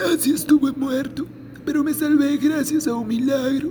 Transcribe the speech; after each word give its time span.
Casi 0.00 0.30
estuve 0.30 0.72
muerto, 0.72 1.26
pero 1.62 1.84
me 1.84 1.92
salvé 1.92 2.38
gracias 2.38 2.86
a 2.86 2.94
un 2.94 3.06
milagro. 3.06 3.70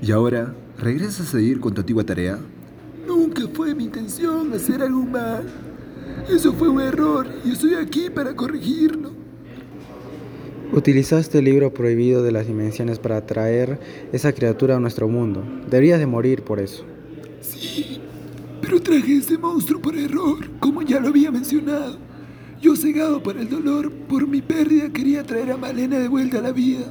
¿Y 0.00 0.12
ahora 0.12 0.54
regresas 0.78 1.20
a 1.20 1.32
seguir 1.32 1.58
con 1.58 1.74
tu 1.74 1.80
antigua 1.80 2.04
tarea? 2.04 2.38
Nunca 3.04 3.42
fue 3.52 3.74
mi 3.74 3.84
intención 3.84 4.52
hacer 4.52 4.82
algo 4.82 5.02
mal. 5.02 5.44
Eso 6.28 6.52
fue 6.52 6.68
un 6.68 6.80
error 6.80 7.26
y 7.44 7.52
estoy 7.52 7.74
aquí 7.74 8.08
para 8.08 8.36
corregirlo. 8.36 9.10
Utilizaste 10.72 11.40
el 11.40 11.46
libro 11.46 11.74
prohibido 11.74 12.22
de 12.22 12.30
las 12.30 12.46
dimensiones 12.46 13.00
para 13.00 13.26
traer 13.26 13.80
esa 14.12 14.32
criatura 14.32 14.76
a 14.76 14.80
nuestro 14.80 15.08
mundo. 15.08 15.42
Deberías 15.68 15.98
de 15.98 16.06
morir 16.06 16.42
por 16.42 16.60
eso. 16.60 16.84
Sí, 17.40 18.00
pero 18.60 18.80
traje 18.80 19.16
ese 19.16 19.36
monstruo 19.38 19.82
por 19.82 19.96
error, 19.96 20.38
como 20.60 20.82
ya 20.82 21.00
lo 21.00 21.08
había 21.08 21.32
mencionado. 21.32 22.11
Yo 22.62 22.76
cegado 22.76 23.20
por 23.20 23.36
el 23.36 23.50
dolor, 23.50 23.90
por 23.90 24.28
mi 24.28 24.40
pérdida, 24.40 24.88
quería 24.88 25.24
traer 25.24 25.50
a 25.50 25.56
Malena 25.56 25.98
de 25.98 26.06
vuelta 26.06 26.38
a 26.38 26.42
la 26.42 26.52
vida. 26.52 26.84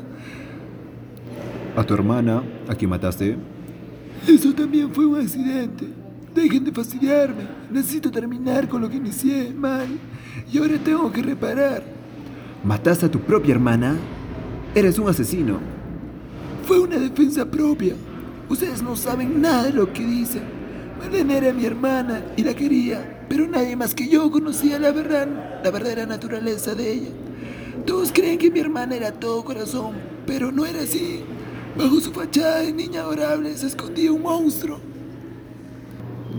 ¿A 1.78 1.84
tu 1.86 1.94
hermana, 1.94 2.44
a 2.68 2.76
quien 2.76 2.90
mataste? 2.90 3.38
Eso 4.28 4.54
también 4.54 4.94
fue 4.94 5.06
un 5.06 5.22
accidente. 5.22 5.88
Dejen 6.36 6.66
de 6.66 6.74
fastidiarme. 6.74 7.44
Necesito 7.72 8.12
terminar 8.12 8.68
con 8.68 8.82
lo 8.82 8.90
que 8.90 8.98
inicié 8.98 9.54
mal. 9.54 9.88
Y 10.52 10.58
ahora 10.58 10.78
tengo 10.78 11.10
que 11.10 11.22
reparar. 11.22 11.84
¿Mataste 12.66 13.06
a 13.06 13.12
tu 13.12 13.22
propia 13.22 13.54
hermana? 13.54 13.96
Eres 14.76 15.00
un 15.00 15.08
asesino. 15.08 15.60
Fue 16.66 16.82
una 16.82 16.98
defensa 16.98 17.50
propia. 17.50 17.96
Ustedes 18.50 18.84
no 18.84 18.98
saben 18.98 19.42
nada 19.42 19.64
de 19.64 19.72
lo 19.72 19.94
que 19.94 20.06
dicen. 20.06 20.61
Malena 21.02 21.38
era 21.38 21.54
mi 21.54 21.66
hermana 21.66 22.24
y 22.38 22.44
la 22.44 22.54
quería, 22.54 23.26
pero 23.28 23.48
nadie 23.48 23.76
más 23.76 23.94
que 23.96 24.08
yo 24.08 24.30
conocía 24.32 24.78
la 24.80 24.92
verdad, 24.92 25.28
la 25.64 25.72
verdadera 25.72 26.06
naturaleza 26.06 26.76
de 26.76 26.94
ella. 26.94 27.10
Todos 27.86 28.12
creen 28.12 28.38
que 28.38 28.52
mi 28.52 28.60
hermana 28.60 28.96
era 28.96 29.12
todo 29.12 29.44
corazón, 29.44 29.94
pero 30.28 30.52
no 30.52 30.66
era 30.66 30.82
así. 30.82 31.22
Bajo 31.78 32.00
su 32.02 32.12
fachada 32.12 32.60
de 32.60 32.74
niña 32.74 33.02
adorable 33.02 33.56
se 33.58 33.68
escondía 33.68 34.12
un 34.12 34.22
monstruo. 34.22 34.80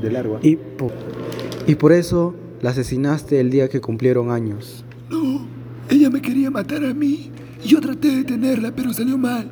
De 0.01 0.11
largo. 0.11 0.39
Y, 0.43 0.57
po- 0.57 0.93
y 1.67 1.75
por 1.75 1.93
eso 1.93 2.35
la 2.61 2.71
asesinaste 2.71 3.41
el 3.41 3.51
día 3.51 3.69
que 3.69 3.81
cumplieron 3.81 4.31
años. 4.31 4.85
No, 5.11 5.47
ella 5.91 6.09
me 6.11 6.21
quería 6.23 6.51
matar 6.51 6.85
a 6.85 6.95
mí 6.95 7.31
y 7.65 7.69
yo 7.69 7.81
traté 7.81 8.09
de 8.09 8.17
detenerla, 8.19 8.73
pero 8.75 8.93
salió 8.93 9.19
mal 9.19 9.51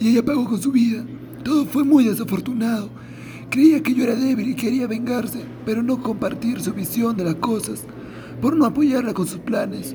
y 0.00 0.08
ella 0.10 0.24
pagó 0.24 0.44
con 0.44 0.60
su 0.60 0.70
vida. 0.70 1.04
Todo 1.42 1.64
fue 1.66 1.84
muy 1.84 2.04
desafortunado. 2.04 2.88
Creía 3.54 3.80
que 3.84 3.94
yo 3.94 4.02
era 4.02 4.16
débil 4.16 4.48
y 4.48 4.56
quería 4.56 4.88
vengarse, 4.88 5.38
pero 5.64 5.80
no 5.80 6.02
compartir 6.02 6.60
su 6.60 6.72
visión 6.72 7.16
de 7.16 7.22
las 7.22 7.36
cosas, 7.36 7.84
por 8.40 8.56
no 8.56 8.64
apoyarla 8.64 9.14
con 9.14 9.28
sus 9.28 9.38
planes. 9.38 9.94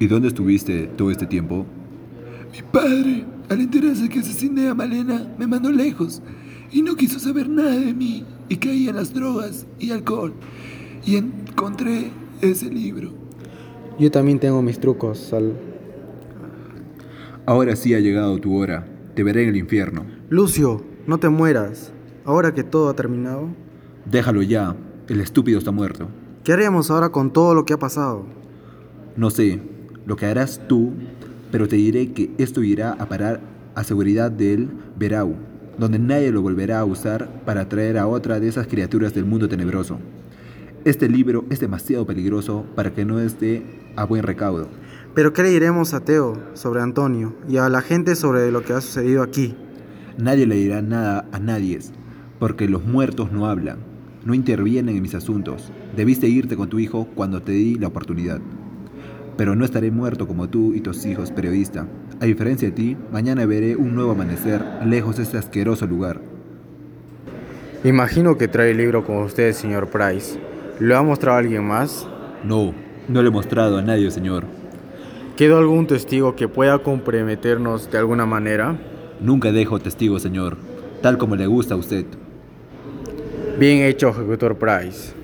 ¿Y 0.00 0.08
dónde 0.08 0.26
estuviste 0.26 0.88
todo 0.96 1.12
este 1.12 1.26
tiempo? 1.26 1.64
Mi 2.52 2.60
padre, 2.72 3.24
al 3.48 3.60
enterarse 3.60 4.08
que 4.08 4.18
asesiné 4.18 4.66
a 4.66 4.74
Malena, 4.74 5.32
me 5.38 5.46
mandó 5.46 5.70
lejos 5.70 6.22
y 6.72 6.82
no 6.82 6.96
quiso 6.96 7.20
saber 7.20 7.48
nada 7.48 7.70
de 7.70 7.94
mí 7.94 8.24
y 8.48 8.56
caí 8.56 8.88
en 8.88 8.96
las 8.96 9.14
drogas 9.14 9.64
y 9.78 9.92
alcohol. 9.92 10.34
Y 11.06 11.14
encontré 11.14 12.10
ese 12.40 12.68
libro. 12.68 13.12
Yo 13.96 14.10
también 14.10 14.40
tengo 14.40 14.60
mis 14.60 14.80
trucos, 14.80 15.18
Sal. 15.20 15.52
Ahora 17.46 17.76
sí 17.76 17.94
ha 17.94 18.00
llegado 18.00 18.40
tu 18.40 18.56
hora. 18.56 18.88
Te 19.14 19.22
veré 19.22 19.44
en 19.44 19.50
el 19.50 19.56
infierno. 19.56 20.04
Lucio, 20.30 20.84
no 21.06 21.18
te 21.18 21.28
mueras. 21.28 21.92
Ahora 22.24 22.54
que 22.54 22.62
todo 22.62 22.88
ha 22.88 22.94
terminado, 22.94 23.48
Déjalo 24.04 24.42
ya. 24.42 24.74
El 25.08 25.20
estúpido 25.20 25.58
está 25.58 25.70
muerto. 25.70 26.08
¿qué 26.44 26.52
haríamos 26.52 26.90
ahora 26.90 27.10
con 27.10 27.32
todo 27.32 27.54
lo 27.54 27.64
que 27.64 27.72
ha 27.72 27.78
pasado? 27.78 28.24
No 29.16 29.30
sé 29.30 29.60
lo 30.06 30.16
que 30.16 30.26
harás 30.26 30.60
tú, 30.68 30.92
pero 31.50 31.68
te 31.68 31.76
diré 31.76 32.12
que 32.12 32.32
esto 32.38 32.62
irá 32.62 32.92
a 32.92 33.06
parar 33.06 33.40
a 33.74 33.84
seguridad 33.84 34.30
del 34.30 34.68
Verau, 34.98 35.36
donde 35.78 35.98
nadie 35.98 36.32
lo 36.32 36.42
volverá 36.42 36.80
a 36.80 36.84
usar 36.84 37.42
para 37.44 37.62
atraer 37.62 37.98
a 37.98 38.08
otra 38.08 38.40
de 38.40 38.48
esas 38.48 38.66
criaturas 38.66 39.14
del 39.14 39.24
mundo 39.24 39.48
tenebroso. 39.48 39.98
Este 40.84 41.08
libro 41.08 41.44
es 41.50 41.60
demasiado 41.60 42.06
peligroso 42.06 42.64
para 42.74 42.92
que 42.92 43.04
no 43.04 43.20
esté 43.20 43.62
a 43.94 44.04
buen 44.04 44.24
recaudo. 44.24 44.68
Pero 45.14 45.32
¿qué 45.32 45.42
le 45.42 45.50
diremos 45.50 45.94
a 45.94 46.00
Teo 46.00 46.40
sobre 46.54 46.80
Antonio 46.80 47.34
y 47.48 47.58
a 47.58 47.68
la 47.68 47.82
gente 47.82 48.16
sobre 48.16 48.50
lo 48.50 48.62
que 48.62 48.72
ha 48.72 48.80
sucedido 48.80 49.22
aquí? 49.22 49.54
Nadie 50.18 50.46
le 50.46 50.56
dirá 50.56 50.82
nada 50.82 51.26
a 51.32 51.38
nadie, 51.38 51.78
porque 52.42 52.66
los 52.66 52.84
muertos 52.84 53.30
no 53.30 53.46
hablan, 53.46 53.76
no 54.24 54.34
intervienen 54.34 54.96
en 54.96 55.02
mis 55.02 55.14
asuntos. 55.14 55.70
Debiste 55.94 56.26
irte 56.26 56.56
con 56.56 56.68
tu 56.68 56.80
hijo 56.80 57.06
cuando 57.14 57.40
te 57.40 57.52
di 57.52 57.76
la 57.76 57.86
oportunidad. 57.86 58.40
Pero 59.36 59.54
no 59.54 59.64
estaré 59.64 59.92
muerto 59.92 60.26
como 60.26 60.48
tú 60.48 60.74
y 60.74 60.80
tus 60.80 61.06
hijos, 61.06 61.30
periodista. 61.30 61.86
A 62.18 62.24
diferencia 62.24 62.66
de 62.66 62.74
ti, 62.74 62.96
mañana 63.12 63.46
veré 63.46 63.76
un 63.76 63.94
nuevo 63.94 64.10
amanecer 64.10 64.60
lejos 64.84 65.18
de 65.18 65.22
este 65.22 65.38
asqueroso 65.38 65.86
lugar. 65.86 66.20
Imagino 67.84 68.36
que 68.36 68.48
trae 68.48 68.72
el 68.72 68.78
libro 68.78 69.04
con 69.04 69.18
usted, 69.18 69.52
señor 69.52 69.86
Price. 69.86 70.36
¿Lo 70.80 70.96
ha 70.96 71.02
mostrado 71.04 71.36
a 71.36 71.38
alguien 71.38 71.64
más? 71.64 72.08
No, 72.42 72.74
no 73.06 73.22
le 73.22 73.28
he 73.28 73.30
mostrado 73.30 73.78
a 73.78 73.82
nadie, 73.82 74.10
señor. 74.10 74.46
¿Quedó 75.36 75.58
algún 75.58 75.86
testigo 75.86 76.34
que 76.34 76.48
pueda 76.48 76.80
comprometernos 76.80 77.88
de 77.92 77.98
alguna 77.98 78.26
manera? 78.26 78.80
Nunca 79.20 79.52
dejo 79.52 79.78
testigo, 79.78 80.18
señor, 80.18 80.56
tal 81.02 81.18
como 81.18 81.36
le 81.36 81.46
gusta 81.46 81.74
a 81.74 81.76
usted. 81.76 82.04
Bien 83.58 83.82
hecho, 83.82 84.08
ejecutor 84.08 84.56
Price. 84.56 85.21